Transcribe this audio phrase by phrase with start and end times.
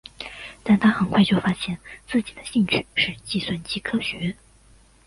[0.63, 4.35] 但他很快就发现自己的兴趣是计算机科学。